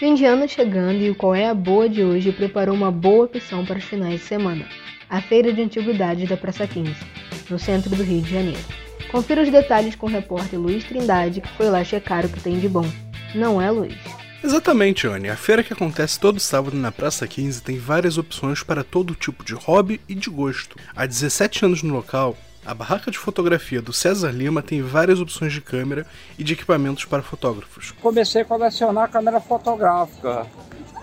Fim 0.00 0.14
de 0.14 0.24
ano 0.24 0.48
chegando 0.48 1.02
e 1.02 1.10
o 1.10 1.14
Qual 1.14 1.34
é 1.34 1.46
a 1.46 1.52
Boa 1.52 1.86
de 1.86 2.02
hoje 2.02 2.32
preparou 2.32 2.74
uma 2.74 2.90
boa 2.90 3.26
opção 3.26 3.66
para 3.66 3.76
os 3.76 3.84
finais 3.84 4.18
de 4.18 4.26
semana. 4.26 4.66
A 5.10 5.20
Feira 5.20 5.52
de 5.52 5.60
Antiguidades 5.60 6.26
da 6.26 6.38
Praça 6.38 6.66
15, 6.66 6.96
no 7.50 7.58
centro 7.58 7.94
do 7.94 8.02
Rio 8.02 8.22
de 8.22 8.30
Janeiro. 8.30 8.64
Confira 9.12 9.42
os 9.42 9.50
detalhes 9.50 9.94
com 9.94 10.06
o 10.06 10.08
repórter 10.08 10.58
Luiz 10.58 10.84
Trindade, 10.84 11.42
que 11.42 11.48
foi 11.50 11.68
lá 11.68 11.84
checar 11.84 12.24
o 12.24 12.30
que 12.30 12.40
tem 12.40 12.58
de 12.58 12.66
bom. 12.66 12.90
Não 13.34 13.60
é, 13.60 13.70
Luiz? 13.70 13.98
Exatamente, 14.42 15.06
Anne. 15.06 15.28
A 15.28 15.36
feira 15.36 15.62
que 15.62 15.74
acontece 15.74 16.18
todo 16.18 16.40
sábado 16.40 16.78
na 16.78 16.90
Praça 16.90 17.28
15 17.28 17.62
tem 17.62 17.76
várias 17.76 18.16
opções 18.16 18.62
para 18.62 18.82
todo 18.82 19.14
tipo 19.14 19.44
de 19.44 19.52
hobby 19.52 20.00
e 20.08 20.14
de 20.14 20.30
gosto. 20.30 20.78
Há 20.96 21.04
17 21.04 21.66
anos 21.66 21.82
no 21.82 21.92
local, 21.92 22.38
a 22.64 22.74
barraca 22.74 23.10
de 23.10 23.18
fotografia 23.18 23.80
do 23.80 23.92
César 23.92 24.30
Lima 24.30 24.62
tem 24.62 24.82
várias 24.82 25.20
opções 25.20 25.52
de 25.52 25.60
câmera 25.60 26.06
e 26.38 26.44
de 26.44 26.52
equipamentos 26.52 27.04
para 27.04 27.22
fotógrafos. 27.22 27.92
Comecei 28.02 28.42
a 28.42 28.44
colecionar 28.44 29.10
câmera 29.10 29.40
fotográfica 29.40 30.46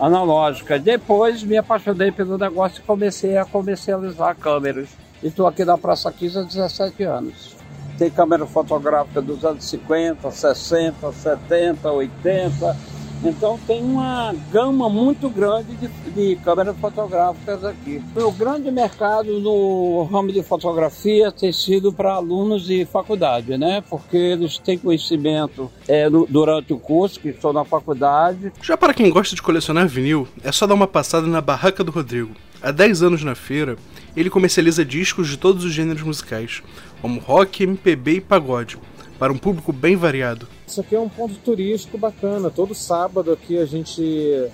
analógica. 0.00 0.78
Depois 0.78 1.42
me 1.42 1.56
apaixonei 1.56 2.12
pelo 2.12 2.38
negócio 2.38 2.80
e 2.80 2.82
comecei 2.82 3.36
a 3.36 3.44
comercializar 3.44 4.36
câmeras. 4.36 4.88
E 5.22 5.26
estou 5.26 5.46
aqui 5.46 5.64
na 5.64 5.76
Praça 5.76 6.10
15 6.10 6.38
há 6.38 6.42
17 6.42 7.02
anos. 7.02 7.56
Tem 7.98 8.10
câmera 8.10 8.46
fotográfica 8.46 9.20
dos 9.20 9.44
anos 9.44 9.68
50, 9.68 10.30
60, 10.30 11.12
70, 11.12 11.92
80 11.92 12.76
então 13.22 13.58
tem 13.66 13.82
uma 13.82 14.34
gama 14.50 14.88
muito 14.88 15.28
grande 15.28 15.76
de, 15.76 15.88
de 16.10 16.36
câmeras 16.42 16.76
fotográficas 16.78 17.64
aqui. 17.64 18.02
O 18.16 18.32
grande 18.32 18.70
mercado 18.70 19.38
no 19.38 20.04
ramo 20.04 20.32
de 20.32 20.42
fotografia 20.42 21.30
tem 21.30 21.52
sido 21.52 21.92
para 21.92 22.14
alunos 22.14 22.64
de 22.64 22.84
faculdade, 22.86 23.58
né? 23.58 23.82
Porque 23.88 24.16
eles 24.16 24.58
têm 24.58 24.78
conhecimento 24.78 25.70
é, 25.86 26.08
no, 26.08 26.26
durante 26.26 26.72
o 26.72 26.78
curso, 26.78 27.20
que 27.20 27.28
estão 27.28 27.52
na 27.52 27.64
faculdade. 27.64 28.52
Já 28.62 28.76
para 28.76 28.94
quem 28.94 29.10
gosta 29.10 29.34
de 29.34 29.42
colecionar 29.42 29.86
vinil, 29.86 30.26
é 30.42 30.50
só 30.50 30.66
dar 30.66 30.74
uma 30.74 30.86
passada 30.86 31.26
na 31.26 31.40
Barraca 31.40 31.84
do 31.84 31.92
Rodrigo. 31.92 32.30
Há 32.62 32.70
10 32.70 33.02
anos 33.02 33.24
na 33.24 33.34
feira, 33.34 33.76
ele 34.16 34.28
comercializa 34.28 34.84
discos 34.84 35.28
de 35.28 35.36
todos 35.36 35.64
os 35.64 35.72
gêneros 35.72 36.02
musicais, 36.02 36.62
como 37.00 37.20
rock, 37.20 37.62
MPB 37.62 38.16
e 38.16 38.20
pagode 38.20 38.78
para 39.20 39.34
um 39.34 39.36
público 39.36 39.70
bem 39.70 39.96
variado. 39.96 40.48
Isso 40.66 40.80
aqui 40.80 40.96
é 40.96 40.98
um 40.98 41.08
ponto 41.08 41.34
turístico 41.34 41.98
bacana. 41.98 42.48
Todo 42.48 42.74
sábado 42.74 43.30
aqui 43.30 43.58
a 43.58 43.66
gente 43.66 44.48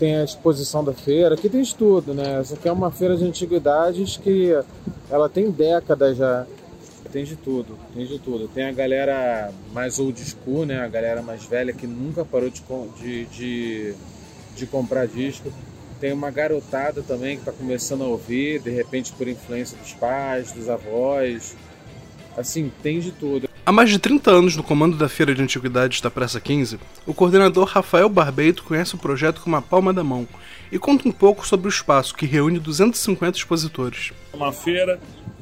tem 0.00 0.16
a 0.16 0.24
exposição 0.24 0.82
da 0.82 0.92
feira. 0.92 1.36
Aqui 1.36 1.48
tem 1.48 1.62
de 1.62 1.72
tudo, 1.76 2.12
né? 2.12 2.40
Essa 2.40 2.54
aqui 2.54 2.68
é 2.68 2.72
uma 2.72 2.90
feira 2.90 3.16
de 3.16 3.24
antiguidades 3.24 4.16
que 4.16 4.50
ela 5.08 5.28
tem 5.28 5.48
décadas 5.48 6.16
já. 6.16 6.44
Tem 7.12 7.22
de 7.22 7.36
tudo, 7.36 7.78
tem 7.94 8.04
de 8.04 8.18
tudo. 8.18 8.48
Tem 8.48 8.64
a 8.64 8.72
galera 8.72 9.52
mais 9.72 10.00
old 10.00 10.20
school, 10.20 10.66
né? 10.66 10.80
A 10.80 10.88
galera 10.88 11.22
mais 11.22 11.44
velha 11.44 11.72
que 11.72 11.86
nunca 11.86 12.24
parou 12.24 12.50
de, 12.50 12.64
de, 13.00 13.26
de, 13.26 13.94
de 14.56 14.66
comprar 14.66 15.06
disco. 15.06 15.52
Tem 16.00 16.12
uma 16.12 16.32
garotada 16.32 17.00
também 17.00 17.36
que 17.36 17.42
está 17.42 17.52
começando 17.52 18.02
a 18.02 18.08
ouvir, 18.08 18.60
de 18.60 18.70
repente 18.70 19.12
por 19.12 19.28
influência 19.28 19.78
dos 19.78 19.92
pais, 19.92 20.50
dos 20.50 20.68
avós. 20.68 21.54
Assim, 22.36 22.72
tem 22.82 22.98
de 22.98 23.12
tudo. 23.12 23.53
Há 23.66 23.72
mais 23.72 23.88
de 23.88 23.98
30 23.98 24.30
anos 24.30 24.56
no 24.56 24.62
comando 24.62 24.94
da 24.94 25.08
Feira 25.08 25.34
de 25.34 25.40
Antiguidades 25.40 26.02
da 26.02 26.10
Praça 26.10 26.38
15, 26.38 26.78
o 27.06 27.14
coordenador 27.14 27.64
Rafael 27.64 28.10
Barbeito 28.10 28.62
conhece 28.62 28.94
o 28.94 28.98
projeto 28.98 29.40
com 29.40 29.48
uma 29.48 29.62
palma 29.62 29.90
da 29.90 30.04
mão 30.04 30.28
e 30.70 30.78
conta 30.78 31.08
um 31.08 31.12
pouco 31.12 31.46
sobre 31.46 31.66
o 31.66 31.70
espaço 31.70 32.14
que 32.14 32.26
reúne 32.26 32.58
250 32.58 33.38
expositores. 33.38 34.12
Uma 34.34 34.52
feira 34.52 35.00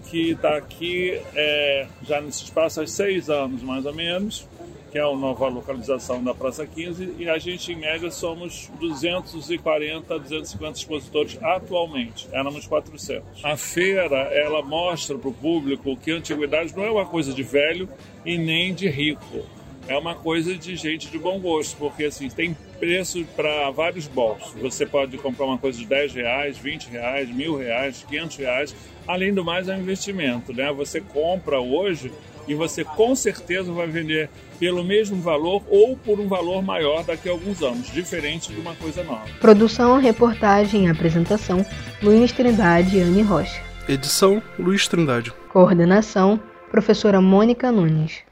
que 0.09 0.31
está 0.31 0.57
aqui 0.57 1.21
é, 1.35 1.89
já 2.07 2.21
nesse 2.21 2.45
espaço 2.45 2.81
há 2.81 2.87
seis 2.87 3.29
anos, 3.29 3.61
mais 3.61 3.85
ou 3.85 3.93
menos, 3.93 4.47
que 4.93 4.99
é 4.99 5.01
a 5.01 5.17
nova 5.17 5.49
localização 5.49 6.23
da 6.23 6.35
Praça 6.35 6.67
15, 6.67 7.15
e 7.19 7.27
a 7.27 7.39
gente, 7.39 7.73
em 7.73 7.77
média, 7.77 8.11
somos 8.11 8.71
240, 8.79 10.19
250 10.19 10.79
expositores 10.79 11.39
atualmente. 11.43 12.29
Éramos 12.31 12.67
400. 12.67 13.43
A 13.43 13.57
feira, 13.57 14.17
ela 14.35 14.61
mostra 14.61 15.17
para 15.17 15.31
o 15.31 15.33
público 15.33 15.97
que 15.97 16.13
a 16.13 16.17
antiguidade 16.17 16.77
não 16.77 16.85
é 16.85 16.91
uma 16.91 17.07
coisa 17.07 17.33
de 17.33 17.43
velho 17.43 17.89
e 18.23 18.37
nem 18.37 18.75
de 18.75 18.87
rico. 18.87 19.47
É 19.89 19.97
uma 19.97 20.15
coisa 20.15 20.55
de 20.55 20.77
gente 20.77 21.11
de 21.11 21.19
bom 21.19 21.41
gosto, 21.41 21.75
porque 21.79 22.05
assim, 22.05 22.29
tem 22.29 22.55
preço 22.79 23.25
para 23.35 23.71
vários 23.71 24.07
bolsos. 24.07 24.53
Você 24.61 24.85
pode 24.85 25.17
comprar 25.17 25.47
uma 25.47 25.59
coisa 25.59 25.79
de 25.79 25.87
10 25.87 26.13
reais, 26.13 26.59
20 26.59 26.91
reais, 26.91 27.35
mil 27.35 27.57
reais, 27.57 28.05
500 28.07 28.37
reais. 28.37 28.77
Além 29.09 29.33
do 29.33 29.43
mais, 29.43 29.69
é 29.69 29.75
um 29.75 29.81
investimento. 29.81 30.53
Né? 30.53 30.71
Você 30.73 31.01
compra 31.01 31.59
hoje 31.59 32.13
e 32.47 32.55
você 32.55 32.85
com 32.85 33.15
certeza 33.15 33.73
vai 33.73 33.87
vender 33.87 34.29
pelo 34.59 34.85
mesmo 34.85 35.21
valor 35.21 35.63
ou 35.69 35.97
por 35.97 36.21
um 36.21 36.29
valor 36.29 36.63
maior 36.63 37.05
daqui 37.05 37.29
a 37.29 37.33
alguns 37.33 37.63
anos, 37.63 37.91
diferente 37.93 38.53
de 38.53 38.61
uma 38.61 38.75
coisa 38.75 39.03
nova. 39.03 39.27
Produção, 39.41 39.99
reportagem 39.99 40.87
e 40.87 40.91
apresentação: 40.91 41.65
Luiz 42.03 42.33
Trindade 42.33 42.97
e 42.97 43.01
Anne 43.01 43.23
Rocha. 43.23 43.63
Edição: 43.89 44.43
Luiz 44.59 44.87
Trindade. 44.87 45.33
Coordenação: 45.53 46.41
Professora 46.71 47.21
Mônica 47.21 47.71
Nunes. 47.71 48.32